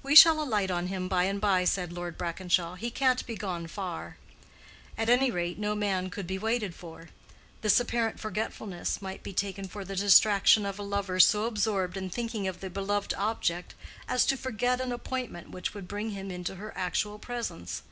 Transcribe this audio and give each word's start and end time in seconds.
"We 0.00 0.14
shall 0.14 0.40
alight 0.40 0.70
on 0.70 0.86
him 0.86 1.08
by 1.08 1.24
and 1.24 1.40
by," 1.40 1.64
said 1.64 1.92
Lord 1.92 2.16
Brackenshaw; 2.16 2.76
"he 2.76 2.88
can't 2.88 3.26
be 3.26 3.34
gone 3.34 3.66
far." 3.66 4.16
At 4.96 5.08
any 5.08 5.28
rate, 5.28 5.58
no 5.58 5.74
man 5.74 6.08
could 6.08 6.24
be 6.28 6.38
waited 6.38 6.72
for. 6.72 7.08
This 7.62 7.80
apparent 7.80 8.20
forgetfulness 8.20 9.02
might 9.02 9.24
be 9.24 9.32
taken 9.32 9.66
for 9.66 9.84
the 9.84 9.96
distraction 9.96 10.64
of 10.66 10.78
a 10.78 10.84
lover 10.84 11.18
so 11.18 11.46
absorbed 11.46 11.96
in 11.96 12.10
thinking 12.10 12.46
of 12.46 12.60
the 12.60 12.70
beloved 12.70 13.12
object 13.14 13.74
as 14.06 14.24
to 14.26 14.36
forget 14.36 14.80
an 14.80 14.92
appointment 14.92 15.50
which 15.50 15.74
would 15.74 15.88
bring 15.88 16.10
him 16.10 16.30
into 16.30 16.54
her 16.54 16.72
actual 16.76 17.18
presence. 17.18 17.82